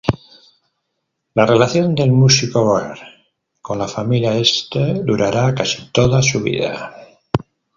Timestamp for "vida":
6.41-6.95